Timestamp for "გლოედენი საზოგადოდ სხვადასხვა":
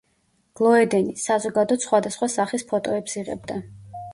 0.61-2.31